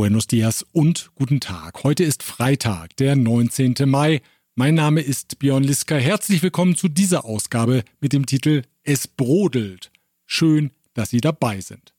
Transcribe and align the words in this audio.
Buenos 0.00 0.26
dias 0.26 0.64
und 0.72 1.10
guten 1.14 1.40
Tag. 1.40 1.84
Heute 1.84 2.04
ist 2.04 2.22
Freitag, 2.22 2.96
der 2.96 3.16
19. 3.16 3.74
Mai. 3.84 4.22
Mein 4.54 4.74
Name 4.74 5.02
ist 5.02 5.38
Björn 5.38 5.62
Liska. 5.62 5.94
Herzlich 5.94 6.42
willkommen 6.42 6.74
zu 6.74 6.88
dieser 6.88 7.26
Ausgabe 7.26 7.84
mit 8.00 8.14
dem 8.14 8.24
Titel 8.24 8.62
Es 8.82 9.06
brodelt. 9.06 9.92
Schön, 10.24 10.70
dass 10.94 11.10
Sie 11.10 11.20
dabei 11.20 11.60
sind. 11.60 11.92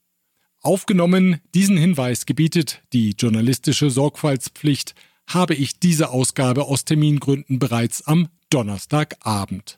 Aufgenommen, 0.62 1.42
diesen 1.54 1.78
Hinweis 1.78 2.26
gebietet 2.26 2.82
die 2.92 3.12
journalistische 3.12 3.92
Sorgfaltspflicht, 3.92 4.96
habe 5.28 5.54
ich 5.54 5.80
diese 5.80 6.10
Ausgabe 6.10 6.64
aus 6.64 6.86
Termingründen 6.86 7.60
bereits 7.60 8.08
am 8.08 8.30
Donnerstagabend. 8.50 9.78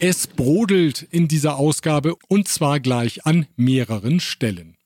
Es 0.00 0.28
brodelt 0.28 1.02
in 1.10 1.26
dieser 1.26 1.56
Ausgabe 1.56 2.14
und 2.28 2.46
zwar 2.46 2.78
gleich 2.78 3.26
an 3.26 3.46
mehreren 3.56 4.20
Stellen. 4.20 4.76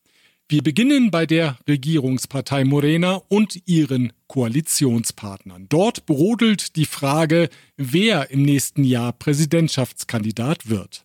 Wir 0.48 0.62
beginnen 0.62 1.10
bei 1.10 1.26
der 1.26 1.58
Regierungspartei 1.68 2.64
Morena 2.64 3.20
und 3.28 3.60
ihren 3.66 4.14
Koalitionspartnern. 4.26 5.66
Dort 5.68 6.06
brodelt 6.06 6.76
die 6.76 6.86
Frage, 6.86 7.50
wer 7.76 8.30
im 8.30 8.42
nächsten 8.42 8.84
Jahr 8.84 9.12
Präsidentschaftskandidat 9.12 10.70
wird. 10.70 11.04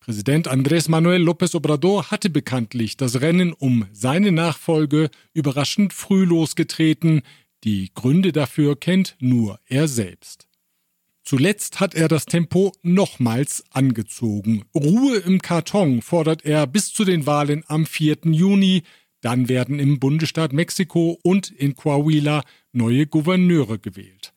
Präsident 0.00 0.50
Andrés 0.50 0.90
Manuel 0.90 1.22
López 1.22 1.54
Obrador 1.54 2.10
hatte 2.10 2.30
bekanntlich 2.30 2.96
das 2.96 3.20
Rennen 3.20 3.52
um 3.52 3.86
seine 3.92 4.32
Nachfolge 4.32 5.10
überraschend 5.32 5.92
früh 5.92 6.24
losgetreten. 6.24 7.22
Die 7.62 7.92
Gründe 7.94 8.32
dafür 8.32 8.74
kennt 8.74 9.14
nur 9.20 9.60
er 9.66 9.86
selbst. 9.86 10.47
Zuletzt 11.28 11.78
hat 11.78 11.94
er 11.94 12.08
das 12.08 12.24
Tempo 12.24 12.72
nochmals 12.80 13.62
angezogen. 13.70 14.64
Ruhe 14.74 15.18
im 15.18 15.42
Karton 15.42 16.00
fordert 16.00 16.46
er 16.46 16.66
bis 16.66 16.90
zu 16.94 17.04
den 17.04 17.26
Wahlen 17.26 17.64
am 17.66 17.84
4. 17.84 18.20
Juni. 18.24 18.82
Dann 19.20 19.50
werden 19.50 19.78
im 19.78 20.00
Bundesstaat 20.00 20.54
Mexiko 20.54 21.18
und 21.22 21.50
in 21.50 21.76
Coahuila 21.76 22.44
neue 22.72 23.06
Gouverneure 23.06 23.78
gewählt. 23.78 24.32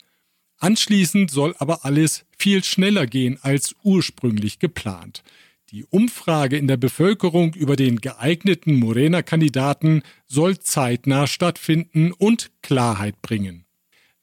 Anschließend 0.58 1.32
soll 1.32 1.56
aber 1.60 1.86
alles 1.86 2.26
viel 2.38 2.62
schneller 2.62 3.08
gehen 3.08 3.40
als 3.42 3.74
ursprünglich 3.84 4.60
geplant. 4.60 5.24
Die 5.70 5.86
Umfrage 5.86 6.58
in 6.58 6.68
der 6.68 6.76
Bevölkerung 6.76 7.54
über 7.54 7.78
den 7.78 8.02
geeigneten 8.02 8.76
Morena-Kandidaten 8.76 10.02
soll 10.28 10.60
zeitnah 10.60 11.28
stattfinden 11.28 12.12
und 12.12 12.52
Klarheit 12.62 13.22
bringen. 13.22 13.64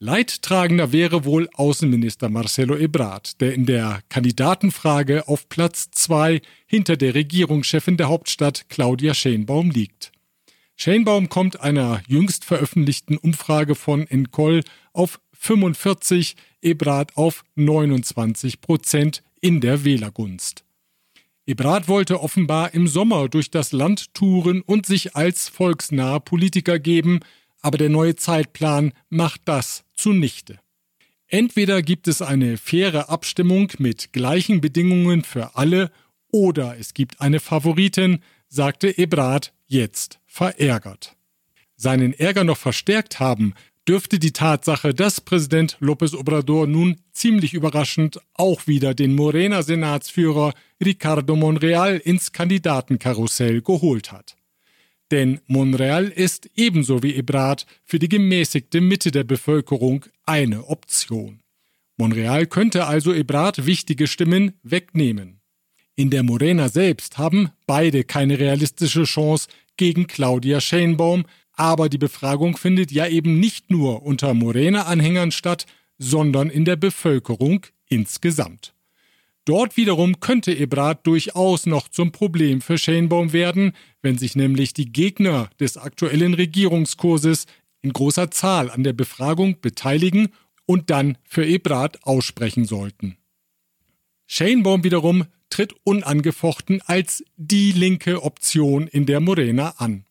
Leidtragender 0.01 0.93
wäre 0.93 1.25
wohl 1.25 1.49
Außenminister 1.55 2.29
Marcelo 2.29 2.77
Ebrard, 2.77 3.41
der 3.41 3.55
in 3.55 3.67
der 3.67 4.01
Kandidatenfrage 4.09 5.27
auf 5.27 5.49
Platz 5.49 5.91
zwei 5.91 6.41
hinter 6.67 6.97
der 6.97 7.17
Regierungschefin 7.17 7.97
der 7.97 8.09
Hauptstadt 8.09 8.69
Claudia 8.69 9.13
Schenbaum 9.13 9.71
liegt. 9.71 10.13
Schenbaum 10.77 11.29
kommt 11.29 11.61
einer 11.61 12.01
jüngst 12.07 12.45
veröffentlichten 12.45 13.17
Umfrage 13.17 13.75
von 13.75 14.07
Encol 14.07 14.63
auf 14.93 15.21
45, 15.33 16.37
Ebrard 16.63 17.17
auf 17.17 17.43
29 17.57 18.61
Prozent 18.61 19.25
in 19.41 19.61
der 19.61 19.85
Wählergunst. 19.85 20.63
Ebrard 21.45 21.89
wollte 21.89 22.21
offenbar 22.21 22.73
im 22.73 22.87
Sommer 22.87 23.29
durch 23.29 23.51
das 23.51 23.73
Land 23.73 24.15
touren 24.15 24.61
und 24.61 24.87
sich 24.87 25.17
als 25.17 25.49
volksnaher 25.49 26.21
Politiker 26.21 26.79
geben, 26.79 27.19
aber 27.61 27.79
der 27.79 27.89
neue 27.89 28.17
Zeitplan 28.17 28.93
macht 29.09 29.43
das 29.45 29.85
zunichte. 29.95 30.59
Entweder 31.27 31.83
gibt 31.83 32.09
es 32.09 32.23
eine 32.23 32.57
faire 32.57 33.11
Abstimmung 33.11 33.71
mit 33.79 34.13
gleichen 34.13 34.61
Bedingungen 34.61 35.25
für 35.25 35.57
alle 35.57 35.91
oder 36.31 36.79
es 36.79 36.95
gibt 36.95 37.21
eine 37.21 37.41
Favoritin, 37.41 38.23
sagte 38.49 38.97
Ebrard 38.97 39.53
jetzt 39.67 40.21
verärgert. 40.27 41.17
Seinen 41.77 42.13
Ärger 42.13 42.45
noch 42.45 42.57
verstärkt 42.57 43.21
haben 43.21 43.55
dürfte 43.87 44.19
die 44.19 44.33
Tatsache, 44.33 44.93
dass 44.95 45.21
Präsident 45.21 45.79
López 45.81 46.15
Obrador 46.15 46.67
nun 46.67 46.97
ziemlich 47.13 47.55
überraschend 47.55 48.21
auch 48.35 48.67
wieder 48.67 48.95
den 48.95 49.15
Morena-Senatsführer 49.15 50.53
Ricardo 50.85 51.37
Monreal 51.37 51.97
ins 51.97 52.33
Kandidatenkarussell 52.33 53.63
geholt 53.63 54.13
hat. 54.13 54.38
Denn 55.11 55.41
Monreal 55.47 56.07
ist 56.09 56.51
ebenso 56.55 57.03
wie 57.03 57.15
Ebrard 57.15 57.67
für 57.85 57.99
die 57.99 58.09
gemäßigte 58.09 58.81
Mitte 58.81 59.11
der 59.11 59.25
Bevölkerung 59.25 60.05
eine 60.27 60.67
Option. 60.67 61.41
Monreal 61.97 62.47
könnte 62.47 62.87
also 62.87 63.13
Ebrard 63.13 63.67
wichtige 63.67 64.07
Stimmen 64.07 64.53
wegnehmen. 64.63 65.41
In 65.97 66.11
der 66.11 66.23
Morena 66.23 66.69
selbst 66.69 67.19
haben 67.19 67.51
beide 67.67 68.05
keine 68.05 68.39
realistische 68.39 69.05
Chance 69.05 69.49
gegen 69.77 70.07
Claudia 70.07 70.61
Sheinbaum, 70.61 71.25
aber 71.53 71.89
die 71.89 71.99
Befragung 71.99 72.57
findet 72.57 72.93
ja 72.93 73.09
eben 73.09 73.41
nicht 73.41 73.71
nur 73.71 74.05
unter 74.05 74.33
Morena-Anhängern 74.33 75.33
statt, 75.33 75.67
sondern 75.99 76.51
in 76.51 76.65
der 76.65 76.77
Bevölkerung 76.77 77.67
insgesamt. 77.89 78.75
Dort 79.49 79.79
wiederum 79.79 80.21
könnte 80.21 80.53
Ebrard 80.53 81.07
durchaus 81.07 81.65
noch 81.65 81.89
zum 81.89 82.13
Problem 82.13 82.61
für 82.61 82.77
Schenbaum 82.77 83.33
werden, 83.33 83.73
wenn 84.03 84.19
sich 84.19 84.37
nämlich 84.37 84.75
die 84.75 84.93
Gegner 84.93 85.49
des 85.59 85.79
aktuellen 85.79 86.35
Regierungskurses 86.35 87.47
in 87.81 87.95
großer 87.95 88.31
Zahl 88.31 88.71
an 88.71 88.85
der 88.85 88.93
Befragung 88.93 89.59
beteiligen 89.63 90.29
und 90.67 90.91
dann 90.91 91.17
für 91.25 91.47
Ebrard 91.47 92.05
aussprechen 92.05 92.67
sollten. 92.67 93.17
Schenbaum 94.27 94.85
wiederum 94.85 95.25
tritt 95.49 95.73
unangefochten 95.83 96.83
als 96.85 97.25
die 97.39 97.73
linke 97.73 98.23
Option 98.25 98.87
in 98.87 99.07
der 99.07 99.21
Morena 99.21 99.77
an. 99.79 100.05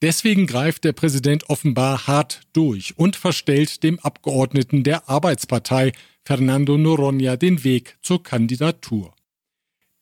Deswegen 0.00 0.46
greift 0.46 0.84
der 0.84 0.92
Präsident 0.92 1.50
offenbar 1.50 2.06
hart 2.06 2.42
durch 2.52 2.96
und 2.96 3.16
verstellt 3.16 3.82
dem 3.82 3.98
Abgeordneten 3.98 4.84
der 4.84 5.08
Arbeitspartei 5.08 5.92
Fernando 6.24 6.78
Noronha 6.78 7.36
den 7.36 7.64
Weg 7.64 7.98
zur 8.00 8.22
Kandidatur. 8.22 9.14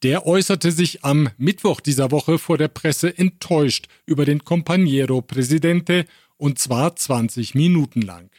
Der 0.02 0.26
äußerte 0.26 0.70
sich 0.70 1.04
am 1.04 1.30
Mittwoch 1.38 1.80
dieser 1.80 2.10
Woche 2.10 2.38
vor 2.38 2.58
der 2.58 2.68
Presse 2.68 3.16
enttäuscht 3.16 3.86
über 4.04 4.26
den 4.26 4.42
Compañero 4.42 5.22
Presidente 5.22 6.04
und 6.36 6.58
zwar 6.58 6.94
20 6.94 7.54
Minuten 7.54 8.02
lang. 8.02 8.30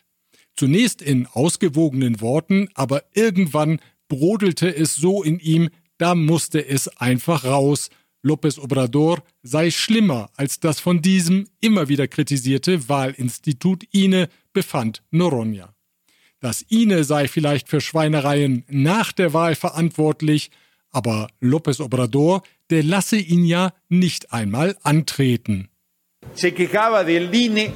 Zunächst 0.55 1.01
in 1.01 1.25
ausgewogenen 1.25 2.21
Worten, 2.21 2.69
aber 2.75 3.03
irgendwann 3.13 3.79
brodelte 4.07 4.73
es 4.73 4.93
so 4.93 5.23
in 5.23 5.39
ihm, 5.39 5.69
da 5.97 6.13
musste 6.13 6.63
es 6.63 6.87
einfach 6.97 7.43
raus, 7.43 7.89
López 8.27 8.59
Obrador 8.59 9.23
sei 9.41 9.71
schlimmer 9.71 10.29
als 10.35 10.59
das 10.59 10.79
von 10.79 11.01
diesem 11.01 11.47
immer 11.61 11.87
wieder 11.87 12.07
kritisierte 12.07 12.89
Wahlinstitut 12.89 13.85
INE, 13.91 14.27
befand 14.53 15.01
Noronha. 15.11 15.73
Das 16.39 16.61
INE 16.61 17.03
sei 17.03 17.27
vielleicht 17.27 17.69
für 17.69 17.81
Schweinereien 17.81 18.63
nach 18.69 19.11
der 19.11 19.33
Wahl 19.33 19.55
verantwortlich, 19.55 20.51
aber 20.91 21.27
López 21.41 21.81
Obrador, 21.81 22.43
der 22.69 22.83
lasse 22.83 23.17
ihn 23.17 23.45
ja 23.45 23.73
nicht 23.89 24.33
einmal 24.33 24.75
antreten. 24.83 25.69
Se 26.33 26.51
quejaba 26.51 27.03
del 27.03 27.33
INE, 27.33 27.71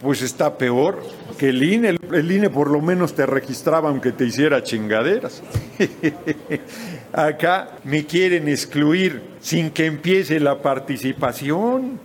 pues 0.00 0.22
está 0.22 0.56
peor 0.56 1.02
que 1.38 1.48
el 1.48 1.62
INE. 1.62 1.96
El 2.12 2.30
INE 2.30 2.50
por 2.50 2.70
lo 2.70 2.80
menos 2.80 3.14
te 3.14 3.26
registraba 3.26 3.88
aunque 3.88 4.12
te 4.12 4.24
hiciera 4.26 4.62
chingaderas. 4.62 5.42
Acá 7.12 7.78
me 7.84 8.04
quieren 8.04 8.48
excluir 8.48 9.20
sin 9.40 9.70
que 9.70 9.84
empiece 9.84 10.40
la 10.40 10.62
participación. 10.62 12.00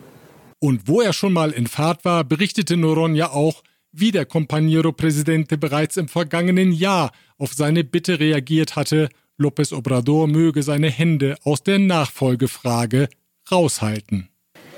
Und 0.59 0.81
wo 0.85 1.01
er 1.01 1.13
schon 1.13 1.33
mal 1.33 1.51
in 1.51 1.67
Fahrt 1.67 2.03
war, 2.03 2.23
berichtete 2.25 2.75
Noronha 2.75 3.27
auch, 3.27 3.63
wie 3.93 4.11
der 4.11 4.25
Compañero 4.27 4.91
Presidente 4.91 5.57
bereits 5.57 5.95
im 5.95 6.09
vergangenen 6.09 6.73
Jahr 6.73 7.11
auf 7.37 7.53
seine 7.53 7.83
Bitte 7.83 8.19
reagiert 8.19 8.75
hatte, 8.75 9.09
López 9.37 9.71
Obrador 9.71 10.27
möge 10.27 10.61
seine 10.63 10.89
Hände 10.89 11.37
aus 11.43 11.63
der 11.63 11.79
Nachfolgefrage 11.79 13.07
raushalten. 13.49 14.29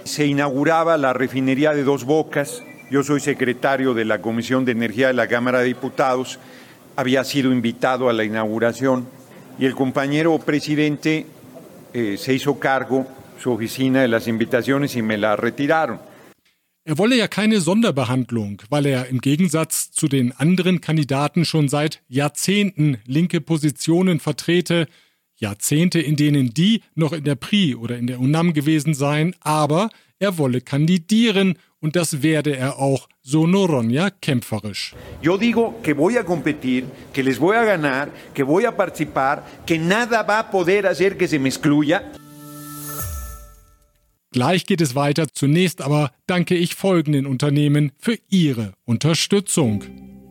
Se 0.03 0.25
inauguraba 0.25 0.97
la 0.97 1.13
refinería 1.13 1.73
de 1.73 1.83
Dos 1.83 2.05
Bocas. 2.05 2.61
Yo 2.91 3.03
soy 3.03 3.19
secretario 3.19 3.93
de 3.93 4.05
la 4.05 4.21
Comisión 4.21 4.65
de 4.65 4.73
Energía 4.73 5.07
de 5.07 5.13
la 5.13 5.27
Cámara 5.27 5.59
de 5.59 5.65
Diputados. 5.65 6.39
Había 6.95 7.23
sido 7.23 7.51
invitado 7.51 8.09
a 8.09 8.13
la 8.13 8.23
inauguración 8.23 9.07
y 9.59 9.65
el 9.65 9.75
compañero 9.75 10.37
presidente 10.39 11.25
eh, 11.93 12.17
se 12.17 12.33
hizo 12.33 12.59
cargo, 12.59 13.05
su 13.41 13.51
oficina, 13.51 14.01
de 14.01 14.07
las 14.07 14.27
invitaciones 14.27 14.95
y 14.95 15.01
me 15.01 15.17
la 15.17 15.35
retiraron. 15.35 15.99
Er 16.85 16.97
wolle 16.97 17.17
ja 17.17 17.27
keine 17.27 17.59
Sonderbehandlung, 17.59 18.63
weil 18.69 18.85
er 18.87 19.07
im 19.07 19.19
Gegensatz 19.21 19.91
zu 19.91 20.07
den 20.07 20.31
anderen 20.31 20.81
Kandidaten 20.81 21.45
schon 21.45 21.67
seit 21.67 22.01
Jahrzehnten 22.07 22.97
linke 23.05 23.41
Positionen 23.41 24.19
vertrete, 24.19 24.87
Jahrzehnte, 25.35 25.99
in 25.99 26.15
denen 26.15 26.53
die 26.53 26.81
noch 26.95 27.13
in 27.13 27.25
der 27.25 27.35
PRI 27.35 27.75
oder 27.75 27.97
in 27.97 28.07
der 28.07 28.19
UNAM 28.19 28.53
gewesen 28.53 28.93
seien, 28.93 29.35
aber 29.41 29.89
er 30.19 30.37
wolle 30.37 30.61
kandidieren 30.61 31.57
und 31.79 31.95
das 31.95 32.21
werde 32.21 32.55
er 32.55 32.77
auch, 32.77 33.07
so 33.21 33.47
Noronha 33.47 34.09
kämpferisch. 34.09 34.93
Yo 35.21 35.37
digo 35.37 35.75
que 35.81 35.93
voy 35.93 36.17
a 36.17 36.23
competir, 36.23 36.83
que 37.13 37.23
les 37.23 37.39
voy 37.39 37.55
a 37.55 37.63
ganar, 37.63 38.09
que 38.33 38.43
voy 38.43 38.65
a 38.65 38.75
participar, 38.75 39.43
que 39.65 39.77
nada 39.77 40.23
va 40.23 40.39
a 40.39 40.51
poder 40.51 40.85
hacer 40.85 41.17
que 41.17 41.27
se 41.27 41.39
me 41.39 41.47
excluya. 41.49 42.03
Gleich 44.31 44.65
geht 44.65 44.81
es 44.81 44.93
weiter. 44.93 45.27
Zunächst 45.33 45.81
aber 45.81 46.11
danke 46.27 46.55
ich 46.55 46.75
folgenden 46.75 47.25
Unternehmen 47.25 47.91
für 47.97 48.17
ihre 48.29 48.73
Unterstützung. 48.85 49.83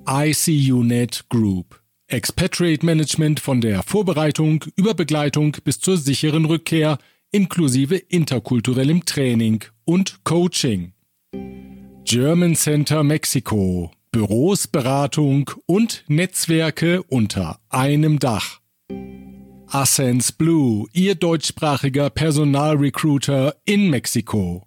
ICUNet 0.09 1.25
Group. 1.29 1.81
Expatriate 2.07 2.87
Management 2.87 3.41
von 3.41 3.61
der 3.61 3.83
Vorbereitung 3.83 4.65
über 4.77 4.95
Begleitung 4.95 5.57
bis 5.65 5.81
zur 5.81 5.99
sicheren 5.99 6.45
Rückkehr 6.45 6.99
inklusive 7.33 7.97
interkulturellem 7.97 9.05
Training 9.05 9.65
und 9.89 10.23
Coaching. 10.23 10.93
German 12.05 12.55
Center 12.55 13.03
Mexico. 13.03 13.91
Büros, 14.13 14.67
Beratung 14.67 15.51
und 15.65 16.05
Netzwerke 16.09 17.03
unter 17.05 17.59
einem 17.71 18.19
Dach. 18.19 18.61
Ascens 19.67 20.33
Blue, 20.33 20.87
Ihr 20.93 21.15
deutschsprachiger 21.15 22.11
Personalrecruiter 22.11 23.57
in 23.65 23.89
Mexiko. 23.89 24.67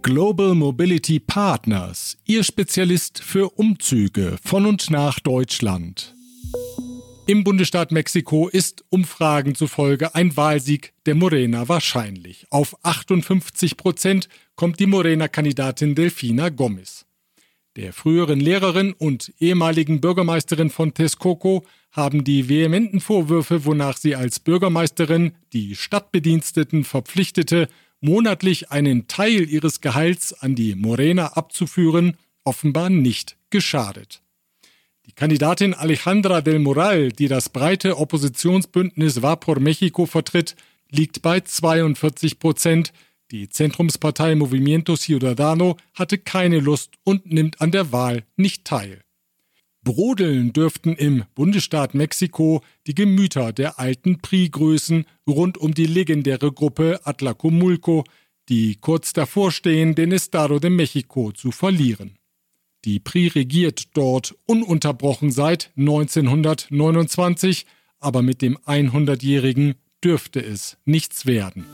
Global 0.00 0.54
Mobility 0.54 1.20
Partners, 1.20 2.16
Ihr 2.24 2.44
Spezialist 2.44 3.22
für 3.22 3.50
Umzüge 3.50 4.38
von 4.42 4.64
und 4.64 4.90
nach 4.90 5.20
Deutschland. 5.20 6.13
Im 7.26 7.42
Bundesstaat 7.42 7.90
Mexiko 7.90 8.48
ist 8.48 8.84
Umfragen 8.90 9.54
zufolge 9.54 10.14
ein 10.14 10.36
Wahlsieg 10.36 10.92
der 11.06 11.14
Morena 11.14 11.70
wahrscheinlich. 11.70 12.46
Auf 12.50 12.76
58 12.84 13.78
Prozent 13.78 14.28
kommt 14.56 14.78
die 14.78 14.84
Morena-Kandidatin 14.84 15.94
Delfina 15.94 16.50
Gomez. 16.50 17.06
Der 17.76 17.94
früheren 17.94 18.40
Lehrerin 18.40 18.92
und 18.92 19.32
ehemaligen 19.40 20.02
Bürgermeisterin 20.02 20.68
von 20.68 20.92
Texcoco 20.92 21.64
haben 21.92 22.24
die 22.24 22.50
vehementen 22.50 23.00
Vorwürfe, 23.00 23.64
wonach 23.64 23.96
sie 23.96 24.14
als 24.14 24.38
Bürgermeisterin 24.38 25.32
die 25.54 25.76
Stadtbediensteten 25.76 26.84
verpflichtete, 26.84 27.68
monatlich 28.02 28.70
einen 28.70 29.08
Teil 29.08 29.48
ihres 29.48 29.80
Gehalts 29.80 30.34
an 30.34 30.54
die 30.54 30.74
Morena 30.74 31.28
abzuführen, 31.28 32.18
offenbar 32.44 32.90
nicht 32.90 33.38
geschadet. 33.48 34.23
Die 35.06 35.12
Kandidatin 35.12 35.74
Alejandra 35.74 36.40
del 36.40 36.58
Moral, 36.58 37.10
die 37.10 37.28
das 37.28 37.50
breite 37.50 37.98
Oppositionsbündnis 37.98 39.20
Va 39.20 39.36
por 39.36 39.60
Mexico 39.60 40.06
vertritt, 40.06 40.56
liegt 40.90 41.20
bei 41.20 41.40
42 41.40 42.38
Prozent. 42.38 42.92
Die 43.30 43.48
Zentrumspartei 43.48 44.34
Movimiento 44.34 44.96
Ciudadano 44.96 45.76
hatte 45.92 46.18
keine 46.18 46.60
Lust 46.60 46.92
und 47.04 47.26
nimmt 47.26 47.60
an 47.60 47.70
der 47.70 47.92
Wahl 47.92 48.24
nicht 48.36 48.64
teil. 48.64 49.02
Brodeln 49.82 50.54
dürften 50.54 50.96
im 50.96 51.24
Bundesstaat 51.34 51.94
Mexiko 51.94 52.62
die 52.86 52.94
Gemüter 52.94 53.52
der 53.52 53.78
alten 53.78 54.18
Pri-Größen 54.20 55.04
rund 55.28 55.58
um 55.58 55.74
die 55.74 55.86
legendäre 55.86 56.50
Gruppe 56.50 57.00
Atlacomulco, 57.04 58.04
die 58.48 58.76
kurz 58.76 59.12
davor 59.12 59.52
stehen, 59.52 59.94
den 59.94 60.12
Estado 60.12 60.58
de 60.58 60.70
Mexico 60.70 61.32
zu 61.32 61.50
verlieren. 61.50 62.18
Die 62.84 63.00
Pri 63.00 63.28
regiert 63.28 63.96
dort 63.96 64.34
ununterbrochen 64.44 65.32
seit 65.32 65.70
1929, 65.76 67.64
aber 67.98 68.20
mit 68.20 68.42
dem 68.42 68.58
100-Jährigen 68.58 69.76
dürfte 70.02 70.44
es 70.44 70.76
nichts 70.84 71.24
werden. 71.24 71.64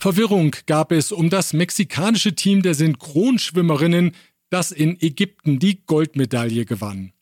Verwirrung 0.00 0.56
gab 0.66 0.90
es 0.90 1.12
um 1.12 1.30
das 1.30 1.52
mexikanische 1.52 2.34
Team 2.34 2.62
der 2.62 2.74
Synchronschwimmerinnen, 2.74 4.16
das 4.48 4.72
in 4.72 5.00
Ägypten 5.00 5.60
die 5.60 5.86
Goldmedaille 5.86 6.64
gewann. 6.64 7.12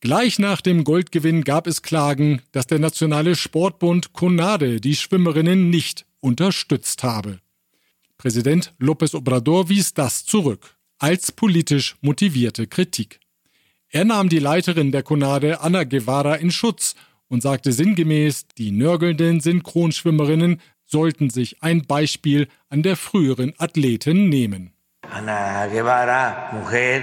Gleich 0.00 0.38
nach 0.38 0.60
dem 0.60 0.84
Goldgewinn 0.84 1.42
gab 1.42 1.66
es 1.66 1.82
Klagen, 1.82 2.42
dass 2.52 2.68
der 2.68 2.78
nationale 2.78 3.34
Sportbund 3.34 4.12
CONADE 4.12 4.80
die 4.80 4.94
Schwimmerinnen 4.94 5.70
nicht 5.70 6.06
unterstützt 6.20 7.02
habe. 7.02 7.40
Präsident 8.18 8.72
López 8.78 9.16
Obrador 9.16 9.68
wies 9.68 9.94
das 9.94 10.24
zurück 10.24 10.77
als 10.98 11.32
politisch 11.32 11.96
motivierte 12.00 12.66
Kritik. 12.66 13.20
Er 13.90 14.04
nahm 14.04 14.28
die 14.28 14.38
Leiterin 14.38 14.92
der 14.92 15.02
CONADE 15.02 15.60
Anna 15.60 15.84
Guevara 15.84 16.34
in 16.34 16.50
Schutz 16.50 16.94
und 17.28 17.42
sagte 17.42 17.72
sinngemäß, 17.72 18.46
die 18.58 18.70
nörgelnden 18.70 19.40
Synchronschwimmerinnen 19.40 20.60
sollten 20.84 21.30
sich 21.30 21.62
ein 21.62 21.82
Beispiel 21.86 22.48
an 22.68 22.82
der 22.82 22.96
früheren 22.96 23.52
Athletin 23.58 24.28
nehmen. 24.28 24.72
Ana 25.10 25.66
Guevara, 25.68 26.50
mujer, 26.52 27.02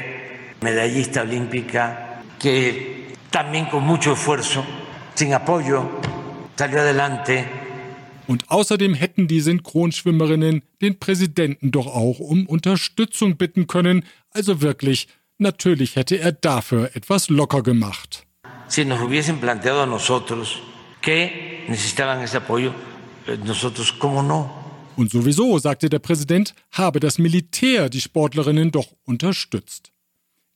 medallista 0.62 1.22
olímpica, 1.22 2.22
que 2.40 3.16
también 3.32 3.66
con 3.66 3.84
mucho 3.84 4.14
esfuerzo, 4.14 4.64
sin 5.16 5.34
apoyo, 5.34 6.02
salió 6.56 6.82
adelante. 6.82 7.65
Und 8.28 8.50
außerdem 8.50 8.94
hätten 8.94 9.28
die 9.28 9.42
Synchronschwimmerinnen 9.42 10.64
den 10.82 11.00
Präsidenten 11.00 11.72
doch 11.72 11.88
auch 11.88 12.20
um 12.20 12.48
Unterstützung 12.48 13.38
bitten 13.38 13.68
können, 13.68 14.04
also 14.32 14.62
wirklich, 14.62 15.08
natürlich 15.38 15.96
hätte 15.96 16.18
er 16.18 16.32
dafür 16.32 16.92
etwas 16.96 17.30
locker 17.30 17.62
gemacht. 17.62 18.26
Si 18.68 18.84
nos 18.84 19.00
hubiesen 19.00 19.40
planteado 19.40 19.82
a 19.82 19.86
nosotros 19.86 20.58
que 21.02 21.30
necesitaban 21.68 22.22
ese 22.24 22.38
apoyo, 22.38 22.74
eh, 23.28 23.38
nosotros, 23.46 23.94
¿cómo 24.00 24.24
no? 24.24 24.50
Und 24.96 25.12
sowieso, 25.12 25.60
sagte 25.60 25.90
der 25.90 26.00
Präsident, 26.00 26.56
habe 26.72 27.00
das 27.00 27.20
Militär 27.20 27.90
die 27.90 28.02
Sportlerinnen 28.02 28.72
doch 28.72 28.88
unterstützt. 29.04 29.92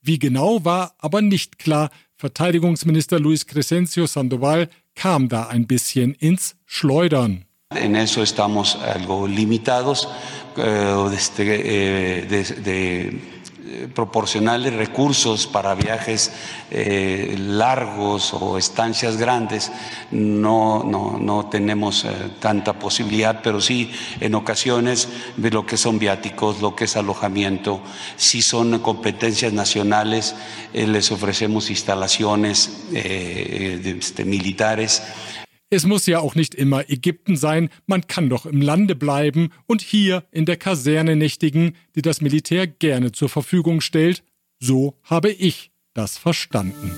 Wie 0.00 0.18
genau 0.18 0.64
war 0.64 0.94
aber 0.98 1.20
nicht 1.20 1.58
klar. 1.58 1.90
Verteidigungsminister 2.16 3.20
Luis 3.20 3.46
Crescencio 3.46 4.06
Sandoval 4.06 4.68
kam 4.94 5.28
da 5.28 5.48
ein 5.48 5.66
bisschen 5.66 6.14
ins 6.14 6.56
Schleudern. 6.64 7.44
En 7.72 7.94
eso 7.94 8.20
estamos 8.24 8.74
algo 8.74 9.28
limitados 9.28 10.08
eh, 10.56 11.20
de, 11.36 12.26
de, 12.28 12.44
de 12.44 13.88
proporcionarle 13.94 14.70
recursos 14.70 15.46
para 15.46 15.76
viajes 15.76 16.32
eh, 16.72 17.36
largos 17.38 18.34
o 18.34 18.58
estancias 18.58 19.16
grandes, 19.16 19.70
no, 20.10 20.82
no, 20.82 21.16
no 21.20 21.46
tenemos 21.46 22.04
eh, 22.04 22.10
tanta 22.40 22.72
posibilidad, 22.72 23.40
pero 23.40 23.60
sí 23.60 23.92
en 24.18 24.34
ocasiones 24.34 25.08
de 25.36 25.52
lo 25.52 25.64
que 25.64 25.76
son 25.76 26.00
viáticos, 26.00 26.60
lo 26.60 26.74
que 26.74 26.84
es 26.84 26.96
alojamiento, 26.96 27.80
si 28.16 28.42
son 28.42 28.80
competencias 28.80 29.52
nacionales, 29.52 30.34
eh, 30.72 30.88
les 30.88 31.12
ofrecemos 31.12 31.70
instalaciones 31.70 32.82
eh, 32.92 33.96
este, 33.98 34.24
militares. 34.24 35.02
Es 35.72 35.86
muss 35.86 36.06
ja 36.06 36.18
auch 36.18 36.34
nicht 36.34 36.56
immer 36.56 36.90
Ägypten 36.90 37.36
sein, 37.36 37.68
man 37.86 38.08
kann 38.08 38.28
doch 38.28 38.44
im 38.44 38.60
Lande 38.60 38.96
bleiben 38.96 39.50
und 39.66 39.82
hier 39.82 40.24
in 40.32 40.44
der 40.44 40.56
Kaserne 40.56 41.14
nächtigen, 41.14 41.76
die 41.94 42.02
das 42.02 42.20
Militär 42.20 42.66
gerne 42.66 43.12
zur 43.12 43.28
Verfügung 43.28 43.80
stellt. 43.80 44.24
So 44.58 44.98
habe 45.04 45.30
ich 45.30 45.70
das 45.94 46.18
verstanden. 46.18 46.90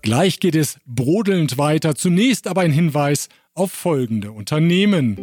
Gleich 0.00 0.40
geht 0.40 0.56
es 0.56 0.78
brodelnd 0.86 1.58
weiter, 1.58 1.94
zunächst 1.94 2.46
aber 2.46 2.62
ein 2.62 2.72
Hinweis 2.72 3.28
auf 3.54 3.70
folgende 3.70 4.32
Unternehmen. 4.32 5.18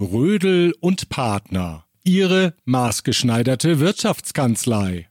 Rödel 0.00 0.74
und 0.78 1.08
Partner, 1.08 1.86
ihre 2.04 2.54
maßgeschneiderte 2.66 3.80
Wirtschaftskanzlei. 3.80 5.08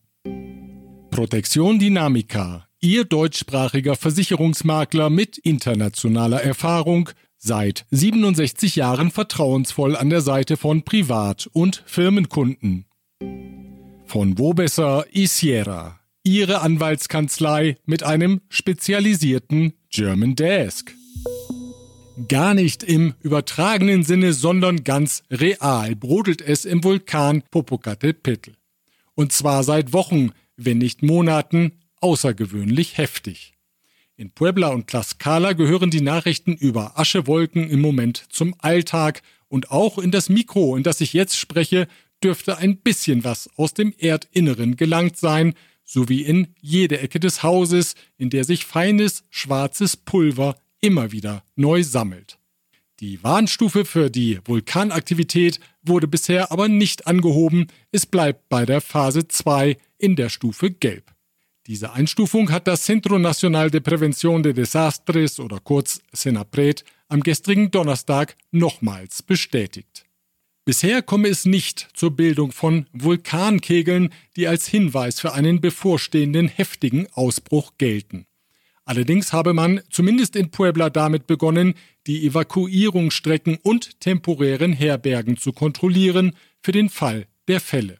Protektion 1.11 1.77
Dynamica, 1.77 2.67
Ihr 2.83 3.05
deutschsprachiger 3.05 3.95
Versicherungsmakler 3.95 5.11
mit 5.11 5.38
internationaler 5.38 6.41
Erfahrung, 6.41 7.11
seit 7.38 7.85
67 7.91 8.75
Jahren 8.75 9.11
vertrauensvoll 9.11 9.95
an 9.95 10.09
der 10.09 10.21
Seite 10.21 10.57
von 10.57 10.81
Privat- 10.81 11.47
und 11.53 11.83
Firmenkunden. 11.85 12.85
Von 14.07 14.39
Wobesser 14.39 15.05
Isiera, 15.11 16.00
Ihre 16.23 16.61
Anwaltskanzlei 16.61 17.77
mit 17.85 18.01
einem 18.01 18.41
spezialisierten 18.50 19.73
German 19.91 20.35
Desk. 20.35 20.91
Gar 22.27 22.55
nicht 22.55 22.81
im 22.81 23.13
übertragenen 23.21 24.01
Sinne, 24.01 24.33
sondern 24.33 24.83
ganz 24.83 25.21
real 25.29 25.95
brodelt 25.95 26.41
es 26.41 26.65
im 26.65 26.83
Vulkan 26.83 27.43
Popocatépetl. 27.51 28.53
Und 29.13 29.33
zwar 29.33 29.63
seit 29.63 29.93
Wochen, 29.93 30.31
wenn 30.57 30.79
nicht 30.79 31.03
Monaten, 31.03 31.73
außergewöhnlich 32.01 32.98
heftig. 32.98 33.53
In 34.17 34.31
Puebla 34.31 34.67
und 34.67 34.88
Tlaxcala 34.88 35.53
gehören 35.53 35.89
die 35.89 36.01
Nachrichten 36.01 36.53
über 36.53 37.00
Aschewolken 37.00 37.70
im 37.70 37.81
Moment 37.81 38.25
zum 38.29 38.53
Alltag 38.60 39.22
und 39.48 39.72
auch 39.72 39.98
in 39.98 40.12
das 40.12 40.29
Mikro, 40.29 40.75
in 40.75 40.84
das 40.84 41.01
ich 41.01 41.13
jetzt 41.13 41.38
spreche, 41.38 41.88
dürfte 42.24 42.58
ein 42.58 42.77
bisschen 42.77 43.24
was 43.24 43.50
aus 43.58 43.74
dem 43.74 43.93
Erdinneren 43.98 44.75
gelangt 44.75 45.17
sein, 45.17 45.53
sowie 45.84 46.22
in 46.22 46.50
jede 46.62 47.00
Ecke 47.00 47.20
des 47.20 47.43
Hauses, 47.43 47.96
in 48.17 48.29
der 48.29 48.43
sich 48.43 48.65
feines, 48.65 49.24
schwarzes 49.29 49.98
Pulver 49.98 50.55
immer 50.79 51.12
wieder 51.12 51.43
neu 51.55 51.84
sammelt. 51.84 52.38
Die 53.00 53.24
Warnstufe 53.24 53.84
für 53.86 54.12
die 54.12 54.39
Vulkanaktivität 54.46 55.60
wurde 55.81 56.08
bisher 56.08 56.51
aber 56.51 56.67
nicht 56.67 57.08
angehoben, 57.08 57.67
es 57.91 58.05
bleibt 58.05 58.48
bei 58.50 58.65
der 58.65 58.79
Phase 58.79 59.27
2 59.27 59.77
in 59.98 60.15
der 60.15 60.29
Stufe 60.29 60.70
Gelb. 60.70 61.12
Diese 61.71 61.93
Einstufung 61.93 62.51
hat 62.51 62.67
das 62.67 62.83
Centro 62.83 63.17
Nacional 63.17 63.71
de 63.71 63.79
Prevención 63.79 64.43
de 64.43 64.51
Desastres 64.51 65.39
oder 65.39 65.61
kurz 65.61 66.01
Senapred 66.11 66.83
am 67.07 67.23
gestrigen 67.23 67.71
Donnerstag 67.71 68.35
nochmals 68.51 69.23
bestätigt. 69.23 70.03
Bisher 70.65 71.01
komme 71.01 71.29
es 71.29 71.45
nicht 71.45 71.87
zur 71.93 72.11
Bildung 72.11 72.51
von 72.51 72.87
Vulkankegeln, 72.91 74.09
die 74.35 74.49
als 74.49 74.67
Hinweis 74.67 75.21
für 75.21 75.31
einen 75.31 75.61
bevorstehenden 75.61 76.49
heftigen 76.49 77.07
Ausbruch 77.13 77.71
gelten. 77.77 78.25
Allerdings 78.83 79.31
habe 79.31 79.53
man 79.53 79.79
zumindest 79.89 80.35
in 80.35 80.51
Puebla 80.51 80.89
damit 80.89 81.25
begonnen, 81.25 81.75
die 82.05 82.27
Evakuierungsstrecken 82.27 83.59
und 83.63 84.01
temporären 84.01 84.73
Herbergen 84.73 85.37
zu 85.37 85.53
kontrollieren 85.53 86.35
für 86.61 86.73
den 86.73 86.89
Fall 86.89 87.27
der 87.47 87.61
Fälle. 87.61 87.97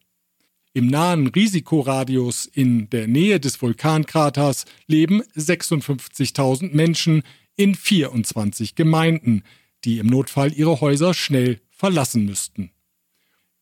Im 0.74 0.88
nahen 0.88 1.28
Risikoradius 1.28 2.46
in 2.46 2.90
der 2.90 3.08
Nähe 3.08 3.42
des 3.42 3.62
Vulkankraters 3.62 4.66
leben 4.88 5.22
56.000 5.36 6.74
Menschen 6.74 7.24
in 7.58 7.76
24 7.76 8.76
Gemeinden, 8.76 9.44
die 9.84 9.98
im 9.98 10.08
Notfall 10.08 10.54
ihre 10.54 10.80
Häuser 10.80 11.14
schnell 11.14 11.60
verlassen 11.70 12.26
müssten. 12.26 12.72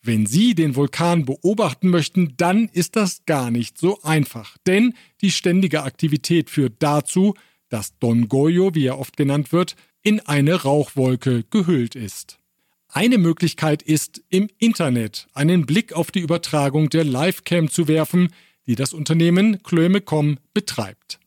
Wenn 0.01 0.27
Sie 0.27 0.53
den 0.53 0.75
Vulkan 0.75 1.25
beobachten 1.25 1.89
möchten, 1.89 2.35
dann 2.37 2.69
ist 2.69 2.95
das 2.95 3.25
gar 3.25 3.49
nicht 3.49 3.77
so 3.77 4.01
einfach, 4.03 4.57
denn 4.67 4.93
die 5.21 5.31
ständige 5.31 5.83
Aktivität 5.83 6.49
führt 6.49 6.75
dazu, 6.79 7.33
dass 7.69 7.97
Don 7.99 8.29
Goyo, 8.29 8.75
wie 8.75 8.85
er 8.85 8.99
oft 8.99 9.17
genannt 9.17 9.51
wird, 9.51 9.75
in 10.01 10.19
eine 10.21 10.61
Rauchwolke 10.61 11.43
gehüllt 11.49 11.95
ist. 11.95 12.38
Eine 12.91 13.19
Möglichkeit 13.19 13.83
ist, 13.83 14.23
im 14.29 14.49
Internet 14.57 15.27
einen 15.33 15.67
Blick 15.67 15.93
auf 15.93 16.09
die 16.09 16.21
Übertragung 16.21 16.89
der 16.89 17.03
Livecam 17.03 17.69
zu 17.69 17.87
werfen, 17.87 18.33
die 18.65 18.75
das 18.75 18.93
Unternehmen 18.93 19.61
Klöme.com 19.61 20.39
betreibt. 20.55 21.19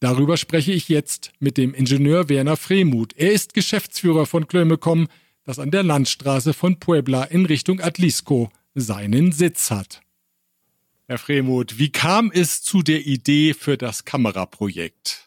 Darüber 0.00 0.36
spreche 0.36 0.72
ich 0.72 0.88
jetzt 0.88 1.32
mit 1.38 1.56
dem 1.56 1.74
Ingenieur 1.74 2.28
Werner 2.28 2.56
Fremuth. 2.56 3.14
Er 3.16 3.32
ist 3.32 3.54
Geschäftsführer 3.54 4.26
von 4.26 4.48
Klöme.com, 4.48 5.06
das 5.44 5.60
an 5.60 5.70
der 5.70 5.84
Landstraße 5.84 6.52
von 6.52 6.80
Puebla 6.80 7.22
in 7.24 7.46
Richtung 7.46 7.80
Atlisco 7.80 8.50
seinen 8.74 9.30
Sitz 9.30 9.70
hat. 9.70 10.02
Herr 11.06 11.18
Fremuth, 11.18 11.78
wie 11.78 11.90
kam 11.90 12.32
es 12.32 12.62
zu 12.62 12.82
der 12.82 13.06
Idee 13.06 13.54
für 13.54 13.78
das 13.78 14.04
Kameraprojekt? 14.04 15.25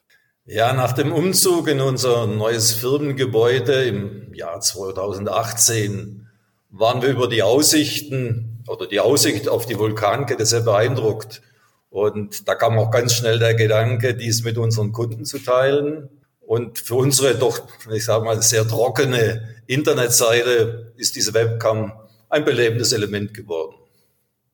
Ja, 0.51 0.73
nach 0.73 0.93
dem 0.93 1.11
Umzug 1.11 1.67
in 1.67 1.79
unser 1.79 2.25
neues 2.25 2.73
Firmengebäude 2.73 3.83
im 3.85 4.33
Jahr 4.33 4.59
2018 4.59 6.27
waren 6.71 7.03
wir 7.03 7.09
über 7.09 7.27
die 7.27 7.43
Aussichten 7.43 8.63
oder 8.67 8.87
die 8.87 8.99
Aussicht 8.99 9.47
auf 9.47 9.67
die 9.67 9.77
Vulkankette 9.77 10.47
sehr 10.47 10.61
beeindruckt. 10.61 11.43
Und 11.91 12.47
da 12.47 12.55
kam 12.55 12.79
auch 12.79 12.89
ganz 12.89 13.13
schnell 13.13 13.37
der 13.37 13.53
Gedanke, 13.53 14.15
dies 14.15 14.43
mit 14.43 14.57
unseren 14.57 14.91
Kunden 14.91 15.23
zu 15.23 15.37
teilen. 15.37 16.09
Und 16.39 16.79
für 16.79 16.95
unsere 16.95 17.35
doch, 17.35 17.67
ich 17.93 18.05
sage 18.05 18.25
mal, 18.25 18.41
sehr 18.41 18.67
trockene 18.67 19.55
Internetseite 19.67 20.93
ist 20.97 21.15
diese 21.15 21.35
Webcam 21.35 21.93
ein 22.27 22.43
belebendes 22.43 22.91
Element 22.91 23.35
geworden. 23.35 23.75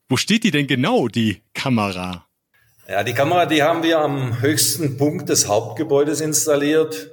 Wo 0.09 0.17
steht 0.17 0.43
die 0.43 0.51
denn 0.51 0.67
genau, 0.67 1.07
die 1.07 1.41
Kamera? 1.53 2.27
Ja, 2.87 3.03
die 3.03 3.13
Kamera, 3.13 3.47
die 3.47 3.63
haben 3.63 3.81
wir 3.81 3.99
am 3.99 4.41
höchsten 4.41 4.97
Punkt 4.97 5.29
des 5.29 5.47
Hauptgebäudes 5.47 6.21
installiert 6.21 7.09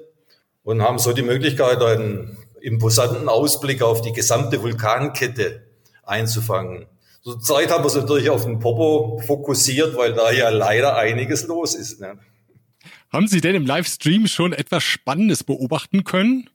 und 0.64 0.82
haben 0.82 0.98
so 0.98 1.14
die 1.14 1.22
Möglichkeit, 1.22 1.80
einen 1.80 2.36
imposanten 2.60 3.26
Ausblick 3.30 3.80
auf 3.80 4.02
die 4.02 4.12
gesamte 4.12 4.62
Vulkankette 4.62 5.62
einzufangen. 6.02 6.86
Zurzeit 7.22 7.70
haben 7.70 7.84
wir 7.84 7.88
es 7.88 7.94
natürlich 7.94 8.28
auf 8.28 8.44
den 8.44 8.58
Popo 8.58 9.22
fokussiert, 9.26 9.96
weil 9.96 10.12
da 10.12 10.30
ja 10.30 10.50
leider 10.50 10.96
einiges 10.96 11.46
los 11.46 11.74
ist. 11.74 12.00
Ne? 12.00 12.18
Haben 13.10 13.28
Sie 13.28 13.40
denn 13.40 13.54
im 13.54 13.64
Livestream 13.64 14.26
schon 14.26 14.52
etwas 14.52 14.82
Spannendes 14.82 15.42
beobachten 15.42 16.04
können? 16.04 16.50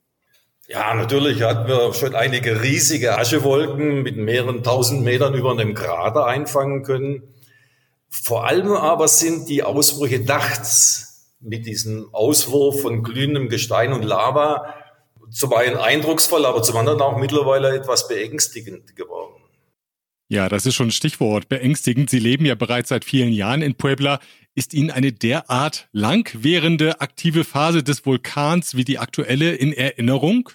Ja, 0.68 0.94
natürlich 0.94 1.42
hatten 1.42 1.68
wir 1.68 1.92
schon 1.96 2.14
einige 2.14 2.62
riesige 2.62 3.18
Aschewolken 3.18 4.04
mit 4.04 4.18
mehreren 4.18 4.64
tausend 4.64 5.04
Metern 5.04 5.34
über 5.34 5.52
einem 5.52 5.74
Krater 5.74 6.28
einfangen 6.28 6.84
können. 6.84 7.24
Vor 8.10 8.46
allem 8.46 8.72
aber 8.72 9.08
sind 9.08 9.50
die 9.50 9.64
Ausbrüche 9.64 10.20
nachts 10.20 11.36
mit 11.40 11.66
diesem 11.66 12.10
Auswurf 12.14 12.82
von 12.82 13.04
glühendem 13.04 13.50
Gestein 13.50 13.94
und 13.94 14.04
Lava 14.04 14.74
zum 15.30 15.54
einen 15.54 15.78
eindrucksvoll, 15.78 16.46
aber 16.46 16.64
zum 16.64 16.78
anderen 16.78 17.02
auch 17.02 17.18
mittlerweile 17.18 17.76
etwas 17.76 18.08
beängstigend 18.08 18.96
geworden. 18.96 19.36
Ja, 20.30 20.50
das 20.50 20.66
ist 20.66 20.76
schon 20.76 20.88
ein 20.88 20.92
Stichwort. 20.92 21.48
Beängstigend. 21.48 22.10
Sie 22.10 22.20
leben 22.20 22.46
ja 22.46 22.56
bereits 22.56 22.90
seit 22.90 23.06
vielen 23.06 23.32
Jahren 23.32 23.62
in 23.62 23.76
Puebla. 23.76 24.20
Ist 24.56 24.74
Ihnen 24.74 24.92
eine 24.92 25.14
derart 25.14 25.88
langwährende 25.94 27.00
aktive 27.00 27.44
Phase 27.44 27.84
des 27.84 28.06
Vulkans 28.06 28.76
wie 28.76 28.84
die 28.84 29.00
aktuelle 29.00 29.54
in 29.54 29.72
Erinnerung? 29.72 30.50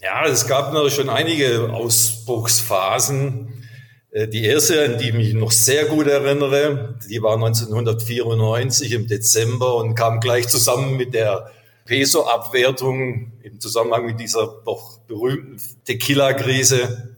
Ja, 0.00 0.26
es 0.26 0.46
gab 0.46 0.72
noch 0.72 0.88
schon 0.90 1.08
einige 1.08 1.72
Ausbruchsphasen. 1.72 3.67
Äh, 4.10 4.28
die 4.28 4.44
erste, 4.44 4.84
an 4.84 4.98
die 4.98 5.08
ich 5.08 5.14
mich 5.14 5.34
noch 5.34 5.52
sehr 5.52 5.86
gut 5.86 6.06
erinnere, 6.06 6.94
die 7.08 7.22
war 7.22 7.34
1994 7.34 8.92
im 8.92 9.06
Dezember 9.06 9.76
und 9.76 9.94
kam 9.94 10.20
gleich 10.20 10.48
zusammen 10.48 10.96
mit 10.96 11.14
der 11.14 11.50
Peso-Abwertung 11.84 13.32
im 13.42 13.60
Zusammenhang 13.60 14.06
mit 14.06 14.20
dieser 14.20 14.60
doch 14.64 14.98
berühmten 15.06 15.58
Tequila-Krise. 15.84 17.14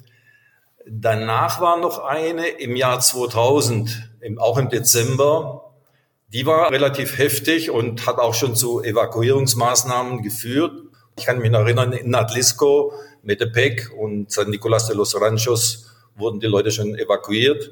Danach 0.87 1.61
war 1.61 1.79
noch 1.79 1.99
eine 2.05 2.47
im 2.47 2.77
Jahr 2.77 3.01
2000, 3.01 4.11
auch 4.39 4.59
im 4.59 4.69
Dezember. 4.69 5.73
Die 6.33 6.47
war 6.47 6.71
relativ 6.71 7.19
heftig 7.19 7.71
und 7.71 8.07
hat 8.07 8.19
auch 8.19 8.35
schon 8.35 8.55
zu 8.55 8.81
Evakuierungsmaßnahmen 8.83 10.23
geführt. 10.23 10.73
Ich 11.19 11.27
kann 11.27 11.39
mich 11.39 11.53
erinnern, 11.53 11.93
in 11.93 12.15
Atlisco, 12.15 12.93
Metepec 13.23 13.91
und 13.97 14.31
San 14.31 14.51
Nicolás 14.51 14.87
de 14.87 14.97
los 14.97 15.21
Ranchos 15.21 15.90
wurden 16.21 16.41
die 16.41 16.47
Leute 16.47 16.71
schon 16.71 16.95
evakuiert. 16.95 17.71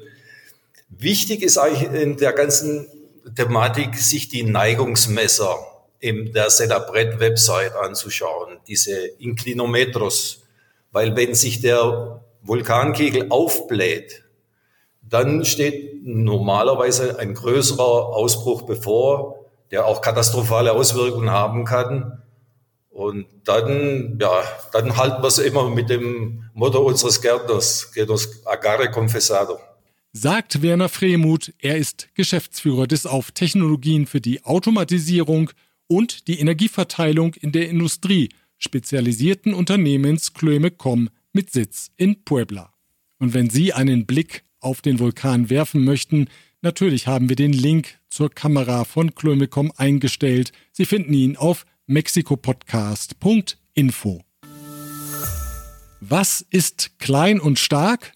Wichtig 0.89 1.43
ist 1.43 1.57
eigentlich 1.57 1.89
in 1.91 2.17
der 2.17 2.33
ganzen 2.33 2.87
Thematik, 3.35 3.95
sich 3.95 4.27
die 4.27 4.43
Neigungsmesser 4.43 5.55
in 5.99 6.31
der 6.33 6.49
Sedabret-Website 6.49 7.75
anzuschauen, 7.75 8.57
diese 8.67 8.97
Inclinometros. 9.19 10.43
Weil 10.91 11.15
wenn 11.15 11.35
sich 11.35 11.61
der 11.61 12.23
Vulkankegel 12.41 13.27
aufbläht, 13.29 14.23
dann 15.01 15.45
steht 15.45 16.05
normalerweise 16.05 17.19
ein 17.19 17.33
größerer 17.33 18.15
Ausbruch 18.15 18.63
bevor, 18.63 19.45
der 19.71 19.85
auch 19.85 20.01
katastrophale 20.01 20.71
Auswirkungen 20.71 21.31
haben 21.31 21.65
kann. 21.65 22.18
Und 22.89 23.27
dann, 23.45 24.17
ja, 24.19 24.43
dann 24.73 24.97
halten 24.97 25.21
wir 25.21 25.27
es 25.27 25.37
immer 25.37 25.69
mit 25.69 25.89
dem 25.89 26.43
Motto 26.53 26.79
unseres 26.79 27.21
Gärtners, 27.21 27.91
que 27.93 28.05
nos 28.05 28.45
agarre 28.45 28.91
confesado. 28.91 29.59
Sagt 30.11 30.63
Werner 30.63 30.89
Fremuth, 30.89 31.53
er 31.59 31.77
ist 31.77 32.09
Geschäftsführer 32.15 32.87
des 32.87 33.05
auf 33.05 33.31
Technologien 33.31 34.07
für 34.07 34.19
die 34.19 34.43
Automatisierung 34.43 35.51
und 35.87 36.27
die 36.27 36.39
Energieverteilung 36.39 37.35
in 37.35 37.51
der 37.51 37.69
Industrie 37.69 38.29
spezialisierten 38.57 39.53
Unternehmens 39.53 40.33
Klöme.com 40.33 41.09
mit 41.31 41.51
Sitz 41.51 41.91
in 41.95 42.23
Puebla. 42.23 42.73
Und 43.19 43.33
wenn 43.33 43.49
Sie 43.49 43.73
einen 43.73 44.05
Blick 44.05 44.43
auf 44.59 44.81
den 44.81 44.99
Vulkan 44.99 45.49
werfen 45.49 45.83
möchten, 45.85 46.27
natürlich 46.61 47.07
haben 47.07 47.29
wir 47.29 47.35
den 47.35 47.53
Link 47.53 47.99
zur 48.09 48.29
Kamera 48.29 48.85
von 48.85 49.13
Klöme.com 49.13 49.71
eingestellt. 49.77 50.51
Sie 50.71 50.85
finden 50.85 51.13
ihn 51.13 51.37
auf 51.37 51.65
mexikopodcast.info. 51.89 54.21
Was 55.99 56.45
ist 56.49 56.97
klein 56.99 57.39
und 57.39 57.59
stark? 57.59 58.13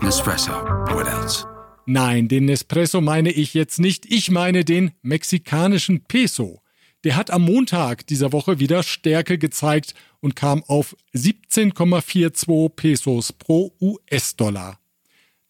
Nespresso. 0.00 0.52
What 0.52 1.06
else? 1.06 1.46
Nein, 1.86 2.28
den 2.28 2.46
Nespresso 2.46 3.02
meine 3.02 3.30
ich 3.30 3.52
jetzt 3.52 3.80
nicht. 3.80 4.10
Ich 4.10 4.30
meine 4.30 4.64
den 4.64 4.92
mexikanischen 5.02 6.04
Peso. 6.04 6.62
Der 7.02 7.16
hat 7.16 7.30
am 7.30 7.42
Montag 7.42 8.06
dieser 8.06 8.32
Woche 8.32 8.60
wieder 8.60 8.82
Stärke 8.82 9.36
gezeigt 9.38 9.94
und 10.20 10.36
kam 10.36 10.62
auf 10.64 10.96
17,42 11.14 12.70
Pesos 12.70 13.32
pro 13.32 13.74
US-Dollar. 13.80 14.78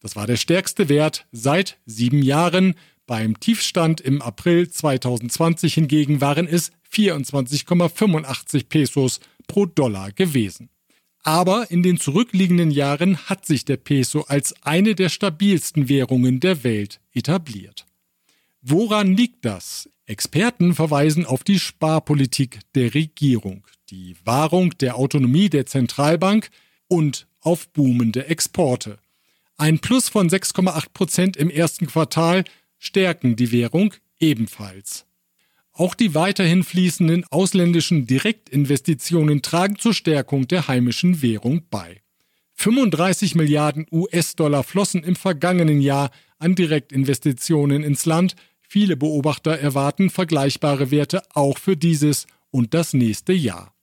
Das 0.01 0.15
war 0.15 0.27
der 0.27 0.37
stärkste 0.37 0.89
Wert 0.89 1.25
seit 1.31 1.79
sieben 1.85 2.21
Jahren. 2.21 2.75
Beim 3.07 3.39
Tiefstand 3.39 4.01
im 4.01 4.21
April 4.21 4.69
2020 4.69 5.73
hingegen 5.75 6.21
waren 6.21 6.47
es 6.47 6.71
24,85 6.91 8.67
Pesos 8.67 9.19
pro 9.47 9.65
Dollar 9.65 10.11
gewesen. 10.11 10.69
Aber 11.21 11.69
in 11.71 11.83
den 11.83 11.99
zurückliegenden 11.99 12.71
Jahren 12.71 13.17
hat 13.17 13.45
sich 13.45 13.65
der 13.65 13.77
Peso 13.77 14.25
als 14.25 14.53
eine 14.63 14.95
der 14.95 15.09
stabilsten 15.09 15.89
Währungen 15.89 16.39
der 16.39 16.63
Welt 16.63 16.99
etabliert. 17.13 17.85
Woran 18.61 19.15
liegt 19.15 19.45
das? 19.45 19.89
Experten 20.07 20.75
verweisen 20.75 21.25
auf 21.25 21.43
die 21.43 21.59
Sparpolitik 21.59 22.59
der 22.75 22.93
Regierung, 22.93 23.65
die 23.89 24.15
Wahrung 24.23 24.77
der 24.77 24.97
Autonomie 24.97 25.49
der 25.49 25.65
Zentralbank 25.65 26.49
und 26.87 27.27
auf 27.41 27.69
boomende 27.69 28.27
Exporte. 28.27 28.99
Ein 29.57 29.79
Plus 29.79 30.09
von 30.09 30.29
6,8 30.29 30.85
Prozent 30.93 31.37
im 31.37 31.49
ersten 31.49 31.87
Quartal 31.87 32.43
stärken 32.85 33.35
die 33.35 33.51
Währung 33.51 33.93
ebenfalls. 34.19 35.05
Auch 35.71 35.93
die 35.93 36.15
weiterhin 36.15 36.63
fließenden 36.63 37.25
ausländischen 37.31 38.07
Direktinvestitionen 38.07 39.41
tragen 39.41 39.77
zur 39.77 39.93
Stärkung 39.93 40.47
der 40.47 40.67
heimischen 40.67 41.21
Währung 41.21 41.63
bei. 41.69 42.01
35 42.53 43.35
Milliarden 43.35 43.85
US-Dollar 43.91 44.63
flossen 44.63 45.03
im 45.03 45.17
vergangenen 45.17 45.81
Jahr 45.81 46.11
an 46.39 46.55
Direktinvestitionen 46.55 47.83
ins 47.83 48.05
Land. 48.05 48.35
Viele 48.61 48.95
Beobachter 48.95 49.59
erwarten 49.59 50.09
vergleichbare 50.09 50.91
Werte 50.91 51.21
auch 51.33 51.57
für 51.57 51.75
dieses 51.75 52.27
und 52.51 52.73
das 52.73 52.93
nächste 52.93 53.33
Jahr. 53.33 53.73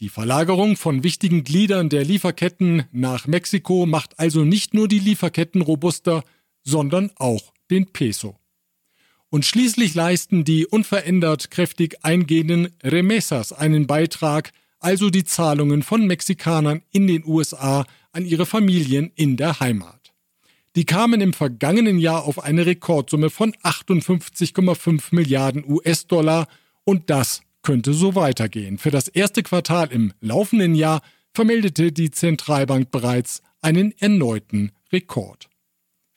Die 0.00 0.08
Verlagerung 0.08 0.76
von 0.76 1.04
wichtigen 1.04 1.44
Gliedern 1.44 1.90
der 1.90 2.04
Lieferketten 2.04 2.84
nach 2.90 3.26
Mexiko 3.26 3.84
macht 3.86 4.18
also 4.18 4.42
nicht 4.42 4.72
nur 4.72 4.88
die 4.88 4.98
Lieferketten 4.98 5.60
robuster, 5.60 6.24
sondern 6.64 7.10
auch 7.16 7.52
den 7.70 7.86
Peso. 7.86 8.36
Und 9.32 9.46
schließlich 9.46 9.94
leisten 9.94 10.44
die 10.44 10.66
unverändert 10.66 11.50
kräftig 11.50 12.04
eingehenden 12.04 12.68
Remesas 12.82 13.54
einen 13.54 13.86
Beitrag, 13.86 14.52
also 14.78 15.08
die 15.08 15.24
Zahlungen 15.24 15.82
von 15.82 16.06
Mexikanern 16.06 16.82
in 16.90 17.06
den 17.06 17.24
USA 17.24 17.86
an 18.12 18.26
ihre 18.26 18.44
Familien 18.44 19.10
in 19.14 19.38
der 19.38 19.58
Heimat. 19.58 20.12
Die 20.76 20.84
kamen 20.84 21.22
im 21.22 21.32
vergangenen 21.32 21.98
Jahr 21.98 22.24
auf 22.24 22.44
eine 22.44 22.66
Rekordsumme 22.66 23.30
von 23.30 23.54
58,5 23.62 25.04
Milliarden 25.12 25.64
US-Dollar 25.66 26.46
und 26.84 27.08
das 27.08 27.40
könnte 27.62 27.94
so 27.94 28.14
weitergehen. 28.14 28.76
Für 28.76 28.90
das 28.90 29.08
erste 29.08 29.42
Quartal 29.42 29.90
im 29.92 30.12
laufenden 30.20 30.74
Jahr 30.74 31.00
vermeldete 31.32 31.90
die 31.90 32.10
Zentralbank 32.10 32.90
bereits 32.90 33.40
einen 33.62 33.94
erneuten 33.98 34.72
Rekord. 34.92 35.48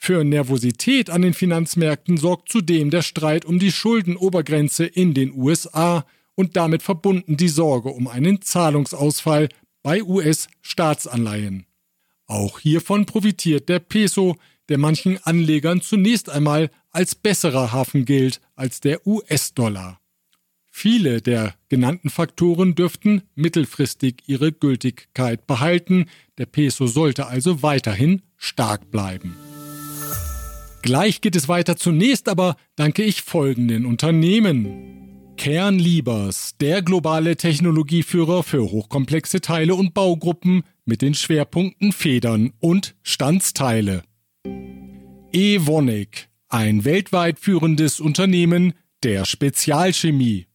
Für 0.05 0.24
Nervosität 0.24 1.09
an 1.09 1.24
den 1.24 1.33
Finanzmärkten 1.33 2.17
sorgt 2.17 2.50
zudem 2.50 2.91
der 2.91 3.01
Streit 3.01 3.43
um 3.43 3.57
die 3.57 3.71
Schuldenobergrenze 3.71 4.85
in 4.85 5.15
den 5.15 5.33
USA 5.33 6.05
und 6.35 6.55
damit 6.55 6.83
verbunden 6.83 7.38
die 7.38 7.47
Sorge 7.47 7.89
um 7.89 8.07
einen 8.07 8.39
Zahlungsausfall 8.39 9.50
bei 9.81 10.03
US-Staatsanleihen. 10.03 11.65
Auch 12.27 12.59
hiervon 12.59 13.07
profitiert 13.07 13.67
der 13.67 13.79
Peso, 13.79 14.35
der 14.69 14.77
manchen 14.77 15.17
Anlegern 15.24 15.81
zunächst 15.81 16.29
einmal 16.29 16.69
als 16.91 17.15
besserer 17.15 17.71
Hafen 17.71 18.05
gilt 18.05 18.41
als 18.55 18.81
der 18.81 19.07
US-Dollar. 19.07 20.00
Viele 20.69 21.19
der 21.19 21.55
genannten 21.67 22.12
Faktoren 22.12 22.75
dürften 22.75 23.24
mittelfristig 23.33 24.21
ihre 24.27 24.51
Gültigkeit 24.51 25.47
behalten, 25.47 26.05
der 26.38 26.45
Peso 26.45 26.85
sollte 26.85 27.25
also 27.25 27.63
weiterhin 27.63 28.21
stark 28.38 28.91
bleiben. 28.91 29.35
Gleich 30.86 31.20
geht 31.20 31.36
es 31.36 31.48
weiter. 31.48 31.77
Zunächst 31.77 32.30
aber 32.30 32.58
danke 32.75 33.01
ich 33.01 33.24
folgenden 33.24 33.88
Unternehmen. 33.88 35.34
Kernliebers, 35.36 36.58
der 36.62 36.84
globale 36.84 37.38
Technologieführer 37.38 38.44
für 38.44 38.70
hochkomplexe 38.70 39.42
Teile 39.42 39.74
und 39.74 39.96
Baugruppen 39.96 40.62
mit 40.86 41.01
den 41.01 41.15
Schwerpunkten 41.15 41.92
Federn 41.92 42.54
und 42.60 42.94
Standsteile. 43.01 44.04
Evonik, 45.32 46.30
ein 46.50 46.86
weltweit 46.86 47.39
führendes 47.39 48.00
Unternehmen 48.00 48.74
der 49.01 49.25
Spezialchemie. 49.25 50.46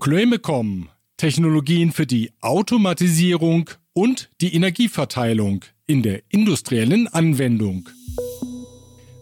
Chloemecom, 0.00 0.88
Technologien 1.18 1.92
für 1.92 2.06
die 2.08 2.32
Automatisierung 2.40 3.70
und 3.92 4.28
die 4.40 4.56
Energieverteilung 4.56 5.64
in 5.86 6.02
der 6.02 6.22
industriellen 6.30 7.06
Anwendung. 7.06 7.88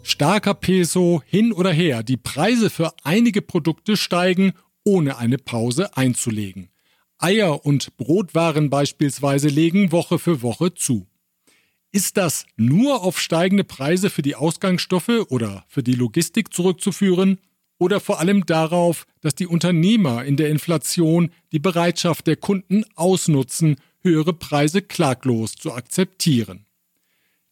Starker 0.09 0.55
Peso 0.55 1.23
hin 1.27 1.53
oder 1.53 1.73
her, 1.73 2.03
die 2.03 2.17
Preise 2.17 2.71
für 2.71 2.93
einige 3.05 3.43
Produkte 3.43 3.97
steigen, 3.97 4.53
ohne 4.85 5.19
eine 5.19 5.39
Pause 5.39 5.97
einzulegen. 5.97 6.71
Eier 7.19 7.65
und 7.67 7.97
Brotwaren 7.97 8.71
beispielsweise 8.71 9.49
legen 9.49 9.93
Woche 9.93 10.19
für 10.19 10.43
Woche 10.43 10.75
zu. 10.75 11.07
Ist 11.93 12.17
das 12.17 12.47
nur 12.57 13.03
auf 13.03 13.19
steigende 13.19 13.65
Preise 13.65 14.11
für 14.11 14.23
die 14.23 14.35
Ausgangsstoffe 14.35 15.27
oder 15.29 15.65
für 15.69 15.83
die 15.83 15.95
Logistik 15.95 16.53
zurückzuführen? 16.53 17.39
oder 17.79 18.01
vor 18.01 18.19
allem 18.19 18.45
darauf, 18.45 19.07
dass 19.21 19.35
die 19.35 19.47
Unternehmer 19.47 20.25
in 20.25 20.37
der 20.37 20.51
Inflation 20.51 21.31
die 21.53 21.59
Bereitschaft 21.59 22.27
der 22.27 22.37
Kunden 22.37 22.85
ausnutzen, 22.95 23.77
höhere 24.01 24.33
Preise 24.33 24.83
klaglos 24.83 25.55
zu 25.55 25.73
akzeptieren. 25.73 26.67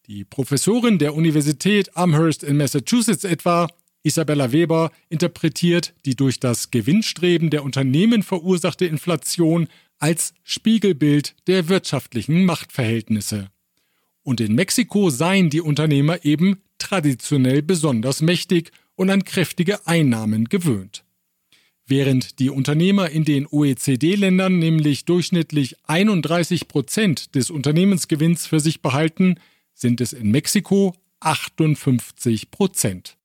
Die 0.09 0.25
Professorin 0.25 0.99
der 0.99 1.17
Universität 1.17 1.97
Amherst 1.97 2.45
in 2.45 2.59
Massachusetts 2.59 3.25
etwa, 3.25 3.67
Isabella 4.05 4.53
Weber, 4.53 4.93
interpretiert 5.09 5.95
die 6.05 6.15
durch 6.15 6.39
das 6.39 6.71
Gewinnstreben 6.71 7.51
der 7.51 7.65
Unternehmen 7.65 8.23
verursachte 8.23 8.87
Inflation 8.87 9.67
als 9.99 10.33
Spiegelbild 10.45 11.35
der 11.49 11.69
wirtschaftlichen 11.69 12.45
Machtverhältnisse. 12.45 13.49
Und 14.23 14.41
in 14.41 14.55
Mexiko 14.55 15.11
seien 15.11 15.51
die 15.51 15.61
Unternehmer 15.61 16.25
eben 16.25 16.59
traditionell 16.79 17.63
besonders 17.63 18.21
mächtig 18.21 18.71
und 18.95 19.11
an 19.11 19.25
kräftige 19.25 19.89
Einnahmen 19.89 20.45
gewöhnt. 20.45 21.03
Während 21.85 22.39
die 22.39 22.51
Unternehmer 22.51 23.11
in 23.11 23.25
den 23.25 23.49
OECD-Ländern 23.49 24.61
nämlich 24.61 25.05
durchschnittlich 25.05 25.75
31 25.85 26.69
Prozent 26.69 27.35
des 27.35 27.51
Unternehmensgewinns 27.51 28.47
für 28.47 28.61
sich 28.61 28.83
behalten, 28.83 29.37
sind 29.77 30.01
es 30.01 30.13
in 30.13 30.31
Mexiko 30.31 30.95
58 31.21 32.51
Prozent. 32.51 33.17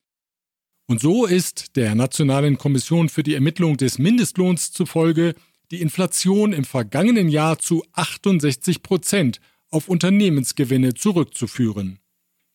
Und 0.88 1.00
so 1.00 1.26
ist 1.26 1.78
der 1.78 1.96
Nationalen 1.96 2.58
Kommission 2.58 3.10
für 3.10 3.24
die 3.24 3.34
Ermittlung 3.34 3.78
des 3.78 3.98
Mindestlohns 3.98 4.72
zufolge 4.72 5.34
die 5.72 5.82
Inflation 5.82 6.52
im 6.52 6.66
vergangenen 6.66 7.30
Jahr 7.30 7.58
zu 7.58 7.84
68 7.94 8.84
Prozent 8.84 9.40
auf 9.70 9.88
Unternehmensgewinne 9.88 10.94
zurückzuführen. 10.94 12.00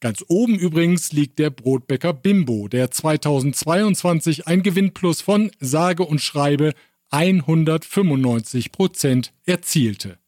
Ganz 0.01 0.23
oben 0.29 0.59
übrigens 0.59 1.13
liegt 1.13 1.39
der 1.39 1.49
Brotbäcker 1.49 2.13
Bimbo, 2.13 2.69
der 2.69 2.91
2022 2.91 4.47
ein 4.47 4.63
Gewinnplus 4.63 5.23
von 5.23 5.51
sage 5.59 6.03
und 6.03 6.21
schreibe 6.21 6.75
195 7.09 8.73
Prozent 8.73 9.33
erzielte. 9.47 10.19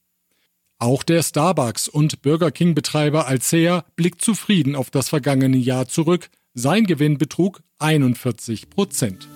Auch 0.81 1.03
der 1.03 1.25
Starbucks- 1.25 1.89
und 1.89 2.23
Burger 2.23 2.53
King-Betreiber 2.53 3.27
Alsea 3.27 3.85
blickt 3.97 4.23
zufrieden 4.23 4.77
auf 4.77 4.91
das 4.91 5.09
vergangene 5.09 5.57
Jahr 5.57 5.89
zurück. 5.89 6.31
Sein 6.55 6.87
Gewinn 6.87 7.19
betrug 7.19 7.63
41 7.81 8.71
Prozent. 8.71 9.29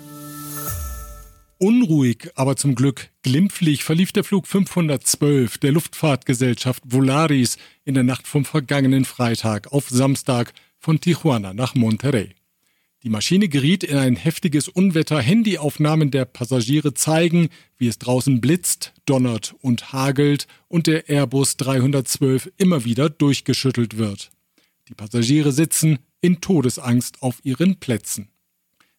Unruhig, 1.59 2.31
aber 2.37 2.55
zum 2.55 2.77
Glück 2.77 3.11
glimpflich 3.23 3.83
verlief 3.83 4.13
der 4.13 4.23
Flug 4.23 4.47
512 4.47 5.59
der 5.59 5.73
Luftfahrtgesellschaft 5.73 6.85
Volaris 6.87 7.57
in 7.85 7.95
der 7.95 8.05
Nacht 8.05 8.29
vom 8.29 8.45
vergangenen 8.45 9.05
Freitag 9.05 9.73
auf 9.73 9.89
Samstag 9.89 10.53
von 10.79 11.01
Tijuana 11.01 11.55
nach 11.55 11.75
Monterrey. 11.75 12.35
Die 13.03 13.09
Maschine 13.09 13.49
geriet 13.49 13.83
in 13.83 13.97
ein 13.97 14.15
heftiges 14.15 14.69
Unwetter. 14.69 15.21
Handyaufnahmen 15.21 16.13
der 16.13 16.25
Passagiere 16.25 16.95
zeigen, 16.95 17.49
wie 17.77 17.89
es 17.89 17.99
draußen 17.99 18.41
blitzt, 18.41 18.93
donnert 19.07 19.57
und 19.61 19.93
hagelt 19.93 20.47
und 20.69 20.87
der 20.87 21.09
Airbus 21.09 21.57
312 21.57 22.53
immer 22.59 22.85
wieder 22.85 23.11
durchgeschüttelt 23.11 23.99
wird. 23.99 24.31
Die 24.89 24.95
Passagiere 24.95 25.51
sitzen 25.51 25.99
in 26.21 26.41
Todesangst 26.41 27.23
auf 27.23 27.41
ihren 27.43 27.81
Plätzen. 27.81 28.29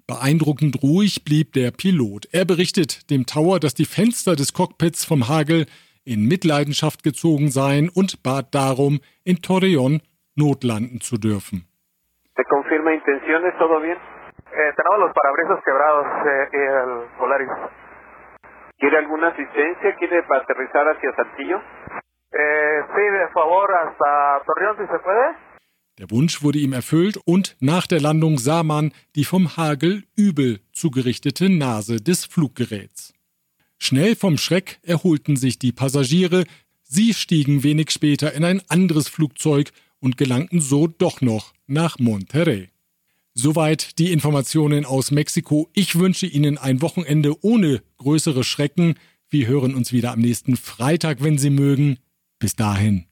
Beeindruckend 0.05 0.83
ruhig 0.83 1.23
blieb 1.23 1.53
der 1.53 1.71
Pilot. 1.71 2.27
Er 2.33 2.43
berichtet 2.43 3.09
dem 3.09 3.25
Tower, 3.25 3.61
dass 3.61 3.73
die 3.73 3.85
Fenster 3.85 4.35
des 4.35 4.51
Cockpits 4.51 5.05
vom 5.05 5.29
Hagel 5.29 5.65
in 6.03 6.25
Mitleidenschaft 6.25 7.03
gezogen 7.03 7.51
seien 7.51 7.87
und 7.87 8.21
bat 8.21 8.53
darum, 8.53 8.99
in 9.23 9.37
Torreón 9.37 10.01
notlanden 10.35 10.99
zu 10.99 11.17
dürfen. 11.17 11.63
¿Se 12.35 12.43
confirma 12.45 12.93
intenciones? 12.93 13.53
¿Todo 13.59 13.79
bien? 13.79 13.97
Eh, 13.97 14.73
tenemos 14.75 14.99
los 14.99 15.13
parabrisas 15.13 15.63
quebrados 15.63 16.05
eh, 16.25 16.49
y 16.53 16.57
el 16.57 17.17
Polaris. 17.17 17.49
¿Quiere 18.77 18.97
alguna 18.97 19.27
asistencia? 19.27 19.95
¿Quiere 19.97 20.17
aterrizar 20.17 20.87
hacia 20.87 21.15
Saltillo? 21.15 21.61
Eh, 22.31 22.81
sí, 22.95 23.01
de 23.01 23.27
favor, 23.33 23.69
hasta 23.71 24.41
Torreón, 24.45 24.77
si 24.77 24.91
se 24.91 24.99
puede. 24.99 25.35
Der 25.99 26.09
Wunsch 26.09 26.41
wurde 26.41 26.57
ihm 26.57 26.73
erfüllt 26.73 27.19
und 27.25 27.55
nach 27.59 27.85
der 27.85 28.01
Landung 28.01 28.39
sah 28.39 28.63
man 28.63 28.91
die 29.15 29.25
vom 29.25 29.55
Hagel 29.55 30.05
übel 30.15 30.59
zugerichtete 30.73 31.49
Nase 31.51 31.97
des 31.97 32.25
Fluggeräts. 32.25 33.13
Schnell 33.77 34.15
vom 34.15 34.37
Schreck 34.37 34.79
erholten 34.81 35.35
sich 35.35 35.59
die 35.59 35.71
Passagiere, 35.71 36.45
sie 36.81 37.13
stiegen 37.13 37.63
wenig 37.63 37.91
später 37.91 38.33
in 38.33 38.43
ein 38.43 38.63
anderes 38.69 39.07
Flugzeug 39.07 39.69
und 40.03 40.17
gelangten 40.17 40.59
so 40.59 40.87
doch 40.87 41.21
noch 41.21 41.53
nach 41.65 41.97
Monterrey. 41.97 42.67
Soweit 43.33 43.97
die 43.99 44.11
Informationen 44.11 44.83
aus 44.83 45.11
Mexiko. 45.11 45.69
Ich 45.73 45.97
wünsche 45.97 46.27
Ihnen 46.27 46.57
ein 46.57 46.81
Wochenende 46.81 47.41
ohne 47.41 47.81
größere 47.99 48.43
Schrecken. 48.43 48.95
Wir 49.29 49.47
hören 49.47 49.73
uns 49.73 49.93
wieder 49.93 50.11
am 50.11 50.19
nächsten 50.19 50.57
Freitag, 50.57 51.23
wenn 51.23 51.37
Sie 51.37 51.49
mögen. 51.49 51.99
Bis 52.37 52.55
dahin. 52.57 53.05